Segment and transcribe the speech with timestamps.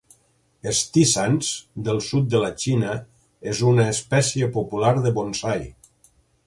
[0.69, 0.79] "S.
[0.95, 1.49] theezans",
[1.89, 2.97] del sud de la Xina,
[3.55, 5.67] és una espècia popular de bonsai.